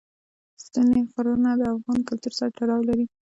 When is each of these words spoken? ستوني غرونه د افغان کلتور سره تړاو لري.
ستوني 0.63 1.01
غرونه 1.13 1.49
د 1.59 1.61
افغان 1.75 1.99
کلتور 2.07 2.33
سره 2.37 2.49
تړاو 2.57 2.87
لري. 2.89 3.05